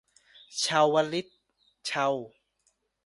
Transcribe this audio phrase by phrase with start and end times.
[0.57, 1.37] เชาวฤทธิ์
[1.85, 2.07] เชา